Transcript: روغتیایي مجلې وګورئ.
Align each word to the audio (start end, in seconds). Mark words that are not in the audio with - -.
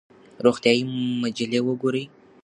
روغتیایي 0.45 0.83
مجلې 1.21 1.59
وګورئ. 1.63 2.03